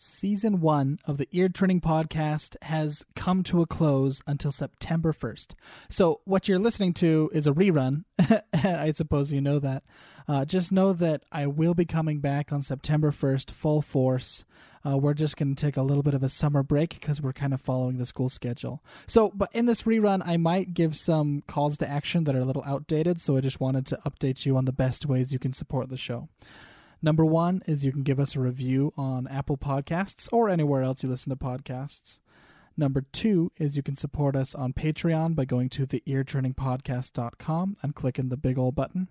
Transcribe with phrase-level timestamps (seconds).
[0.00, 5.54] Season one of the Ear Training Podcast has come to a close until September 1st.
[5.88, 8.04] So, what you're listening to is a rerun.
[8.52, 9.82] I suppose you know that.
[10.28, 14.44] Uh, just know that I will be coming back on September 1st, full force.
[14.86, 17.32] Uh, we're just going to take a little bit of a summer break because we're
[17.32, 18.84] kind of following the school schedule.
[19.08, 22.44] So, but in this rerun, I might give some calls to action that are a
[22.44, 23.20] little outdated.
[23.20, 25.96] So, I just wanted to update you on the best ways you can support the
[25.96, 26.28] show.
[27.00, 31.02] Number one is you can give us a review on Apple Podcasts or anywhere else
[31.02, 32.20] you listen to podcasts.
[32.76, 37.94] Number two is you can support us on Patreon by going to the eartrainingpodcast.com and
[37.94, 39.08] clicking the big old button.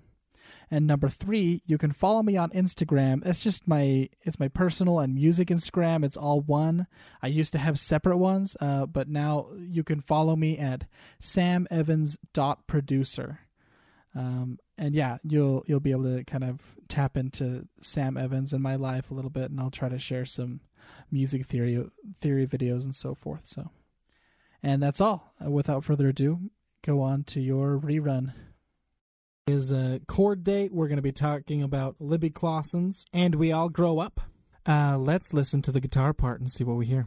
[0.71, 3.25] And number three, you can follow me on Instagram.
[3.25, 6.05] It's just my it's my personal and music Instagram.
[6.05, 6.87] It's all one.
[7.21, 10.85] I used to have separate ones, uh, but now you can follow me at
[11.21, 13.39] samevans.producer.
[14.17, 18.63] Um, and yeah, you'll you'll be able to kind of tap into Sam Evans and
[18.63, 20.61] my life a little bit, and I'll try to share some
[21.11, 21.85] music theory
[22.19, 23.47] theory videos and so forth.
[23.47, 23.69] So,
[24.63, 25.33] and that's all.
[25.43, 26.49] Uh, without further ado,
[26.83, 28.33] go on to your rerun.
[29.45, 30.73] Is a chord date.
[30.73, 34.19] We're going to be talking about Libby Clawson's "And We All Grow Up."
[34.65, 37.05] Uh, let's listen to the guitar part and see what we hear.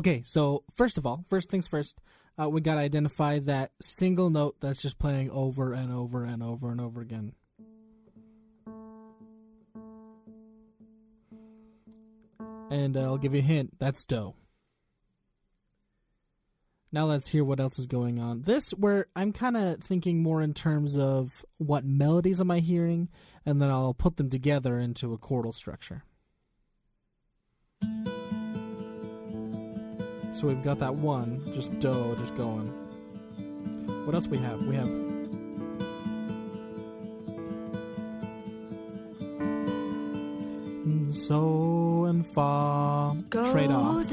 [0.00, 2.00] Okay, so first of all, first things first,
[2.40, 6.42] uh, we got to identify that single note that's just playing over and over and
[6.42, 7.34] over and over again.
[12.70, 14.32] And uh, I'll give you a hint that's Do.
[16.90, 18.40] Now let's hear what else is going on.
[18.40, 23.10] This, where I'm kind of thinking more in terms of what melodies am I hearing,
[23.44, 26.04] and then I'll put them together into a chordal structure.
[30.40, 32.68] So we've got that one, just Do, just going.
[34.06, 34.62] What else we have?
[34.62, 34.88] We have.
[41.14, 43.22] So and fa.
[43.52, 44.10] trade off.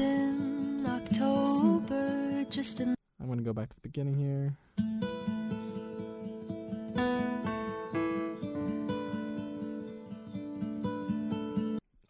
[0.86, 4.58] October, just an I'm going to go back to the beginning here.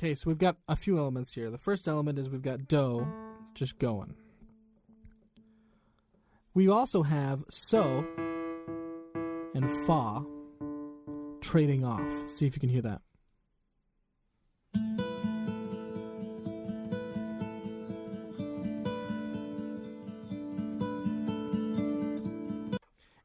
[0.00, 1.50] Okay, so we've got a few elements here.
[1.50, 3.06] The first element is we've got do,
[3.58, 4.14] just going.
[6.54, 8.06] We also have so
[9.54, 10.24] and fa
[11.40, 12.30] trading off.
[12.30, 13.00] See if you can hear that.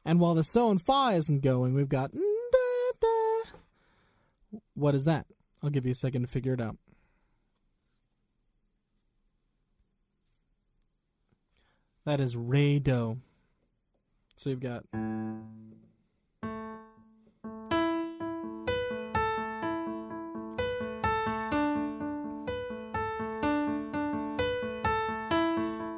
[0.04, 2.10] And while the so and fa isn't going, we've got.
[4.74, 5.26] What is that?
[5.62, 6.76] I'll give you a second to figure it out.
[12.04, 13.18] That is Re Do.
[14.36, 14.84] So you've got.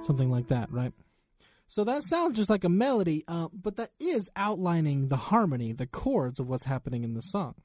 [0.02, 0.92] Something like that, right?
[1.66, 5.88] So that sounds just like a melody, uh, but that is outlining the harmony, the
[5.88, 7.56] chords of what's happening in the song.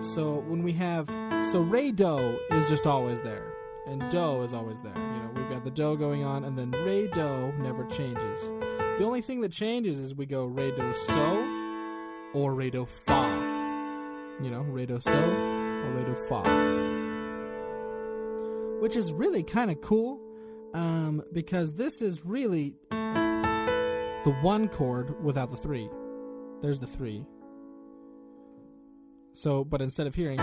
[0.00, 1.08] So when we have.
[1.50, 3.52] So Re Do is just always there,
[3.88, 4.94] and Do is always there.
[4.94, 5.21] You know,
[5.52, 8.50] got the Do going on, and then Re Do never changes.
[8.98, 14.38] The only thing that changes is we go Re Do So or Re Do Fa.
[14.42, 16.42] You know, Re Do So or Re Do Fa.
[18.80, 20.20] Which is really kind of cool
[20.74, 25.88] um, because this is really the one chord without the three.
[26.60, 27.26] There's the three.
[29.34, 30.38] So, but instead of hearing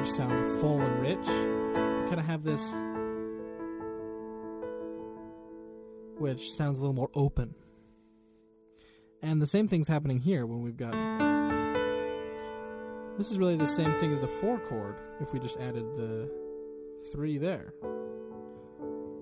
[0.00, 1.26] which sounds full and rich.
[1.26, 2.72] We kind of have this,
[6.20, 7.54] which sounds a little more open.
[9.22, 10.92] And the same thing's happening here when we've got.
[13.18, 16.30] This is really the same thing as the four chord if we just added the
[17.12, 17.74] three there.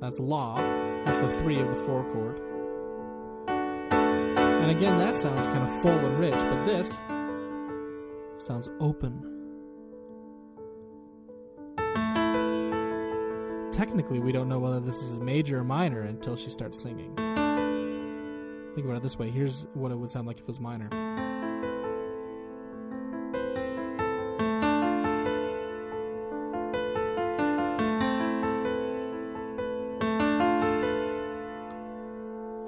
[0.00, 0.56] That's La.
[1.04, 2.40] That's the three of the four chord.
[3.48, 7.00] And again, that sounds kind of full and rich, but this
[8.36, 9.37] sounds open.
[13.78, 17.14] Technically we don't know whether this is major or minor until she starts singing.
[18.74, 20.88] Think about it this way here's what it would sound like if it was minor.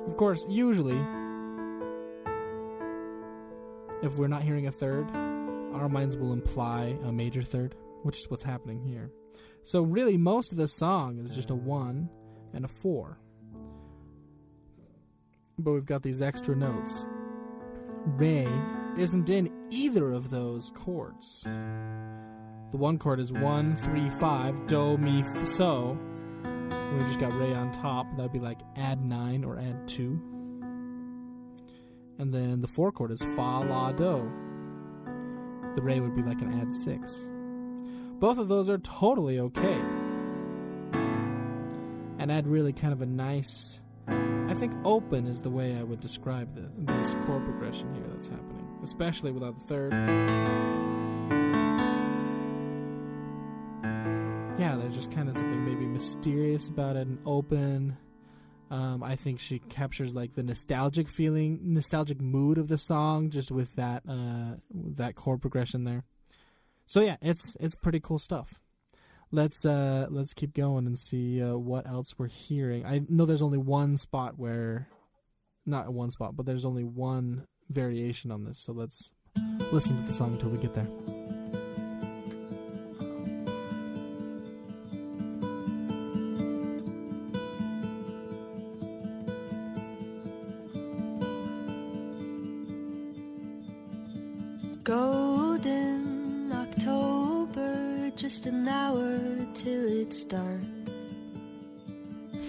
[0.07, 1.01] Of course, usually,
[4.05, 5.11] if we're not hearing a third,
[5.75, 7.75] our minds will imply a major third,
[8.05, 9.11] which is what's happening here.
[9.63, 12.09] So really, most of the song is just a one
[12.53, 13.19] and a four.
[15.59, 17.07] but we've got these extra notes.
[18.07, 18.47] Re
[18.97, 21.43] isn't in either of those chords.
[21.45, 25.99] The one chord is one, three, five, do, mi, f, so.
[26.97, 28.07] We just got re on top.
[28.17, 30.21] That'd be like add nine or add two.
[32.19, 34.31] And then the four chord is fa, la, do.
[35.75, 37.31] The re would be like an add six.
[38.21, 39.81] Both of those are totally okay.
[42.19, 43.81] And add really kind of a nice.
[44.07, 48.29] I think open is the way I would describe the, this chord progression here that's
[48.29, 49.93] happening, especially without the third.
[54.59, 57.97] Yeah, there's just kind of something maybe mysterious about it and open.
[58.71, 63.51] Um, I think she captures like the nostalgic feeling, nostalgic mood of the song, just
[63.51, 66.05] with that uh, that chord progression there.
[66.91, 68.61] So yeah, it's it's pretty cool stuff.
[69.31, 72.85] Let's uh, let's keep going and see uh, what else we're hearing.
[72.85, 74.89] I know there's only one spot where,
[75.65, 78.59] not one spot, but there's only one variation on this.
[78.65, 79.13] So let's
[79.71, 80.89] listen to the song until we get there.
[100.31, 100.63] Dark.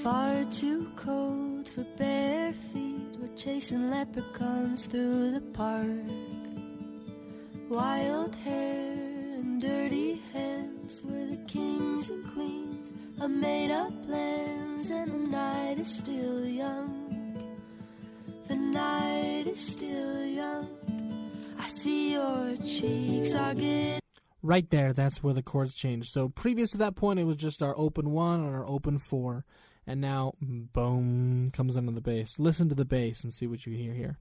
[0.04, 6.08] Far too cold for bare feet, we're chasing leprechauns through the park.
[7.70, 8.94] Wild hair
[9.40, 15.80] and dirty hands, we're the kings and queens of made up lands, and the night
[15.80, 16.92] is still young.
[18.48, 20.68] The night is still young.
[21.60, 24.01] I see your cheeks are getting.
[24.44, 26.10] Right there, that's where the chords change.
[26.10, 29.46] So previous to that point, it was just our open one and our open four,
[29.86, 32.40] and now boom comes into the bass.
[32.40, 34.18] Listen to the bass and see what you can hear here.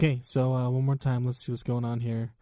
[0.00, 2.32] Okay, so uh, one more time, let's see what's going on here.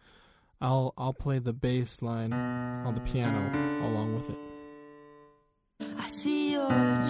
[0.61, 3.51] I'll I'll play the bass line on the piano
[3.85, 4.37] along with it.
[5.97, 6.69] I see your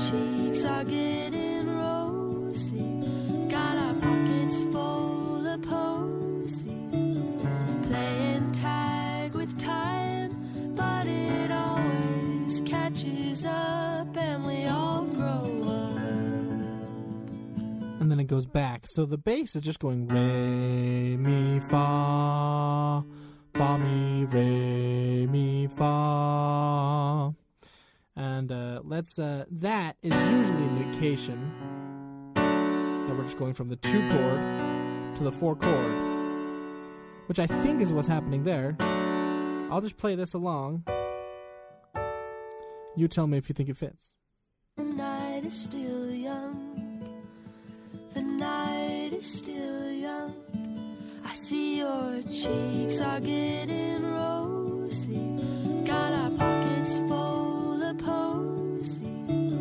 [0.10, 2.82] cheeks are getting rosy.
[3.48, 7.22] Got our pockets full of posies.
[7.88, 13.79] Playing tag with time, but it always catches up
[18.30, 18.86] goes back.
[18.86, 23.04] So the bass is just going re mi fa
[23.56, 27.34] fa mi re mi fa.
[28.16, 31.52] And uh, let's uh, that is usually an indication
[32.36, 35.94] that we're just going from the two chord to the four chord,
[37.26, 38.78] which I think is what's happening there.
[39.72, 40.84] I'll just play this along.
[42.96, 44.14] You tell me if you think it fits.
[44.78, 46.09] The night is still
[49.22, 50.34] still young.
[51.26, 55.84] I see your cheeks are getting rosy.
[55.86, 59.58] Got our pockets full of posies.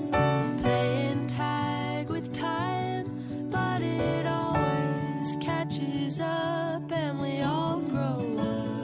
[0.62, 8.78] Playing tag with time, but it always catches up and we all grow up.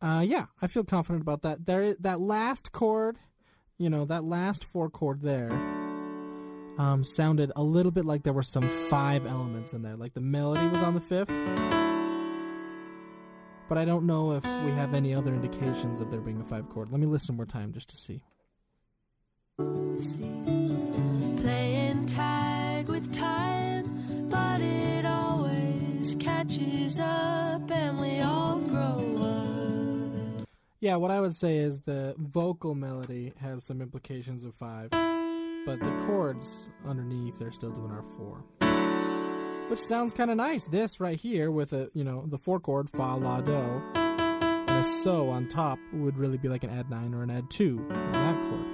[0.00, 1.66] Uh, yeah, I feel confident about that.
[1.66, 3.18] There, that last chord,
[3.76, 5.50] you know, that last four chord there,
[6.78, 9.96] um, sounded a little bit like there were some five elements in there.
[9.96, 11.28] Like the melody was on the fifth,
[13.68, 16.68] but I don't know if we have any other indications of there being a five
[16.70, 16.90] chord.
[16.90, 18.22] Let me listen more time just to see.
[21.36, 30.46] Playing tag with time, but it always catches up and we all grow up.
[30.80, 34.90] Yeah, what I would say is the vocal melody has some implications of five,
[35.68, 38.42] but the chords underneath they're still doing our four.
[39.68, 40.66] Which sounds kind of nice.
[40.66, 44.82] This right here with a, you know, the four chord fa la do and a
[44.82, 48.12] so on top would really be like an add 9 or an add 2 on
[48.12, 48.64] that chord.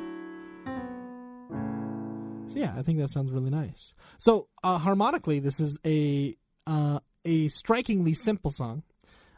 [2.48, 3.92] So yeah, I think that sounds really nice.
[4.18, 6.36] So, uh, harmonically this is a
[6.68, 8.84] uh, a strikingly simple song.